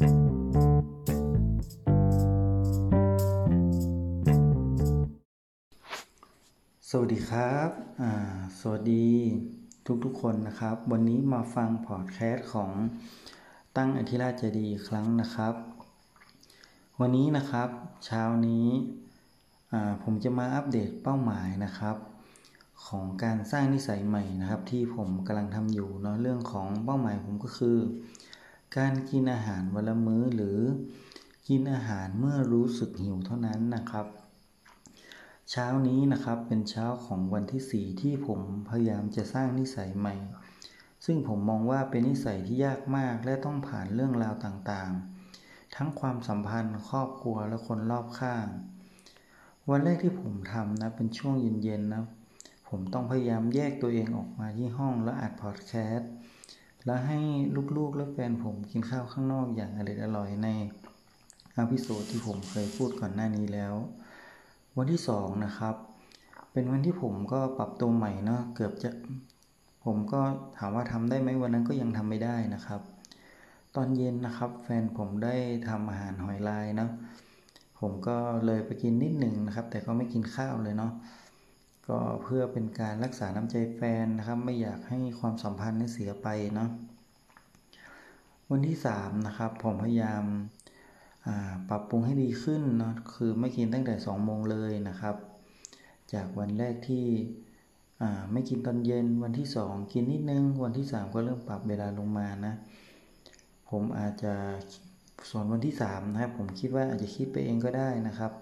[0.00, 0.06] สวั
[7.06, 7.70] สดีครับ
[8.60, 9.06] สวัสดี
[10.04, 12.72] ทุกๆคนนะครับ วันนี้มาฟังพอดแคสต์ของ
[13.76, 15.54] ตั้งอธิราชเจดีครั้งนะครับ
[17.00, 17.68] วันนี้นะครับ
[18.06, 18.68] เช้านี้
[20.02, 21.96] ผมจะมาอัปเดตเป้าหมายนะครับ
[22.86, 27.78] ของการสร้างนิสัยใหม่นะครับ ที่ผมกำลังทำอยู่เนาะเรื่องของเป้าหมายผมก็คือ
[28.78, 30.60] การกินอาหารวันละมื้อหรือ
[31.48, 34.06] กินอาหารเมื่อรู้สึกหิวเท่านั้นนะครับ
[35.50, 40.14] เช้านี้นะครับเป็นเช้าของวันที่ 4 ที่ผมพยายามจะสร้างนิสัยใหม่
[41.04, 48.46] ซึ่งผมมองว่าเป็นนิสัยที่ยากมากและต้องผ่านเรื่องราวต่างๆ ทั้งความสัมพันธ์ครอบครัวและคนรอบข้าง
[49.70, 52.04] วันแรกที่ผมทำนะเป็นช่วงเย็นๆนะ
[52.68, 56.12] ผมต้องพยายามแยกตัวเองออกมาที่ห้องแล้วอัดพอดแคสต์
[56.84, 57.18] แล้วให้
[57.76, 59.80] ลูกๆและแฟนผมกินข้าวข้างนอกอย่างอ
[60.16, 60.48] ร่อยๆใน
[61.58, 63.74] อพิโซดที่ผมเคยพูดก่อนหน้านี้แล้ว
[64.76, 65.74] วันที่สองนะครับ
[66.52, 68.90] เป็นวันที่ผมก็ปรับตัวใหม่เนาะเกือบจะ
[69.84, 70.20] ผมก็
[70.58, 72.80] ถามว่าทำได้ไหมวันนั้นก็ยังทำไม่ได้นะครับ
[73.76, 75.34] ตอนเย็นนะครับ แฟนผมได้
[75.68, 76.90] ทำอาหารหอยลายเนาะ
[77.80, 78.16] ผมก็
[78.46, 80.92] เลยไปกินนิดหนึ่งนะครับ แต่ก็ไม่กินข้าวเลยเนาะ
[81.88, 86.70] ก็เพื่อเป็นการรักษาน้ำใจแฟนนะครับ ไม่อยากให้ความสัมพันธ์นี้เสียไปเนาะ
[88.50, 90.24] วันที่สามนะครับผมพยายาม
[91.68, 95.16] ปรับปรุงให้ดีขึ้นเนาะคือไม่กินตั้งแต่2โมงเลยนะครับ
[96.12, 97.06] จากวันแรกที่
[98.32, 102.54] ไม่กินตอนเย็นวันที่ 2 กินนิดนึง วันที่ 3 ก็เริ่มปรับเวลาลงมานะ
[103.70, 104.34] ผมอาจจะ
[105.30, 108.32] ส่วนวันที่3นะครับผมคิดว่าอาจจะคิดไปเองก็ได้นะครับ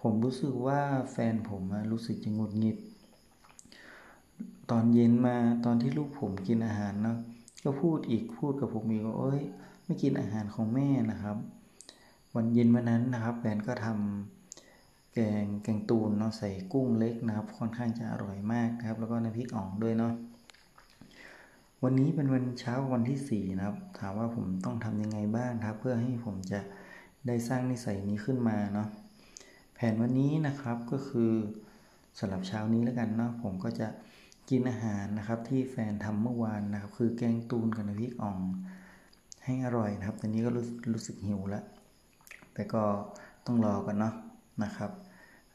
[0.00, 0.80] ผมรู้สึกว่า
[1.12, 1.62] แฟนผม
[1.92, 2.76] รู้สึกจะงุดหงิด
[4.70, 7.18] ตอนเย็นมาตอนที่ลูกผมกินอาหารเนาะ
[7.64, 9.40] ก็พูดอีกพูดกับผมอีกว่าเอ้ย
[9.84, 11.36] ไม่กินอาหารของแม่นะครับ
[12.34, 20.12] วันเย็นวันนั้นนะครับแฟนก็ทำแกงแกงตูนเนาะใส่กุ้งเล็กนะครับ ค่อนข้างจะอร่อยมากครับ แล้วก็น้ำพริกอ่องด้วยเนาะ
[21.84, 26.60] วันนี้เป็นวันเช้าวันที่สี่นะครับ ถามว่าผมต้องทำยังไงบ้างครับ เพื่อให้ผมจะ
[27.26, 28.88] ได้สร้างนิสัยนี้ขึ้นมาเนาะ
[29.82, 31.32] ผนวันนี้นะครับก็คือ
[32.18, 33.88] สำหรับเช้านี้แล้วกันเนาะผมก็จะ
[34.50, 38.38] กินอาหารนะครับที่แฟนทำเมื่อวานนะครับ คือแกงตูนกับน้ำพริกอ่อง
[39.44, 41.64] ให้อร่อยนะครับตอนนี้ก็รู้รู้สึกหิวแล้ว
[42.54, 42.82] แต่ก็
[43.46, 44.14] ต้องรอกันเนาะ
[44.64, 44.90] นะครับ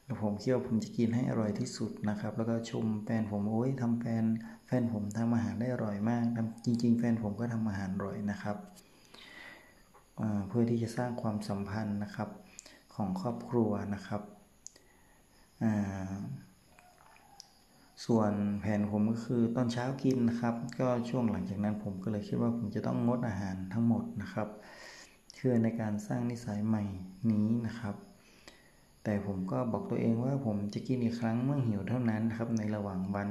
[0.04, 4.24] แล้วผมคิดว่าผมจะกินให้อร่อยที่สุดนะครับ แล้วก็ชมแฟนผมโอ้ยทำแฟน
[4.66, 6.24] แฟนผมทำอาหารได้อร่อยมาก
[6.64, 8.56] จริง ๆ แฟนผมก็ทำอาหารอร่อยนะครับ
[10.48, 12.28] เพื่อที่จะสร้างความสัมพันธ์นะครับ
[12.96, 14.22] ของครอบครัวนะครับ
[18.06, 24.48] ส่วนแผนผมก็คือตอนเช้ากินนะครับ ก็ช่วงหลังจากนั้นผมก็เลยคิดว่าผมจะต้องงดอาหารทั้งหมดนะครับ
[25.34, 26.84] เชื่อในการสร้างนิสัยใหม่
[27.30, 27.94] นี้นะครับ
[29.04, 33.28] แต่ผมก็บอกตัวเองว่าผมจะกินอีกครั้งเมื่อหิวเท่านั้นครับ ในระหว่างวัน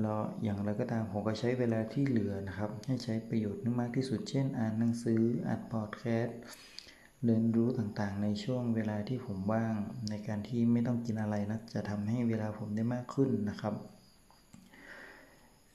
[0.00, 6.38] แล้วอย่างไรก็ตามผมก็ใช้เวลาที่เหลือนะครับ ให้ใช้ประโยชน์มากที่สุดเช่น อ่านหนังสืออ่านพอดแคสต์
[7.24, 9.74] เรียนรู้ต่างๆ ในช่วงเวลาที่ผมว่าง
[10.10, 13.74] ในการที่ไม่ต้องกินอะไรนะ จะทำให้เวลาผมได้มากขึ้นนะครับ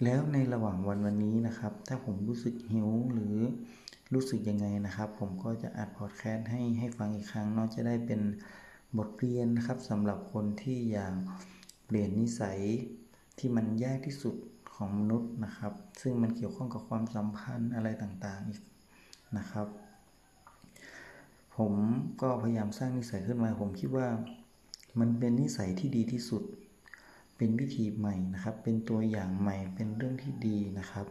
[0.03, 3.35] แล้วในระหว่างวันวันนี้นะครับ ถ้าผมรู้สึกหิวหรือ
[4.13, 8.21] รู้สึกยังไงนะครับ ผมก็จะอัดพอดแคสต์ให้ให้ฟังอีกครั้งเนาะจะได้เป็น
[8.97, 11.13] บทเรียนนะครับสำหรับคนที่อยาก
[11.85, 12.59] เปลี่ยนนิสัย
[13.37, 14.35] ที่มันยากที่สุด
[14.75, 18.61] ของมนุษย์นะครับ ซึ่งมันเกี่ยวข้องกับความสัมพันธ์อะไรต่างๆอีก
[19.37, 19.67] นะครับ
[21.61, 21.75] ผม
[22.21, 24.07] ก็พยายามสร้างนิสัยขึ้นมา ผมคิดว่า
[24.99, 26.43] มันเป็นนิสัยที่ดีที่สุด
[27.37, 31.05] เป็นวิธีใหม่นะครับ เป็นตัวอย่างใหม่เป็นเรื่องที่ดีนะครับ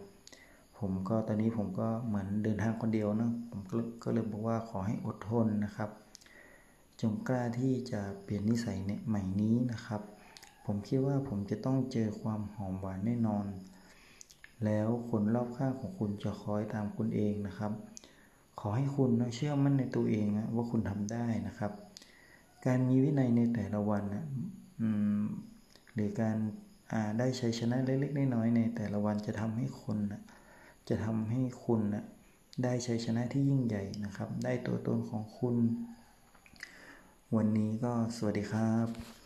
[0.78, 3.60] ผมก็ตอนนี้ผมก็เหมือนเดินทางคนเดียวนะผม
[4.02, 5.90] ก็เลยบอกว่าขอให้อดทนนะครับ
[7.00, 10.02] จงกล้าที่จะเปลี่ยนนิสัยเนี่ยใหม่นี้นะครับ
[10.64, 13.46] ผมคิดว่าผมจะต้องเจอความหอมหวานแน่นอน
[14.64, 17.72] แล้วคนรอบข้างของคุณจะคอยตามคุณเองนะครับ
[18.60, 21.72] ขอให้คุณเชื่อมั่นในตัวเองนะว่าคุณทำได้นะครับ
[22.66, 24.24] การมีวินัยในแต่ละวันนะ
[25.94, 26.36] หรือการ
[27.18, 30.22] ได้ใช้ชนะเล็กๆน้อยๆในแต่ละวันจะทำให้คนนะ
[30.88, 32.04] จะทำให้คุณนะ
[32.62, 35.56] ได้ใชัยชนะที่ยิ่งใหญ่นะครับ ได้ตัวตนของคุณ
[37.36, 39.19] วันนี้ก็สวัสดีครับ